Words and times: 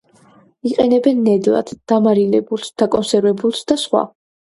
იყენებენ 0.67 1.19
ნედლად, 1.27 1.69
დამარილებულს, 1.91 2.71
დაკონსერვებულს 2.83 3.61
და 3.73 3.79
სხვა. 3.83 4.03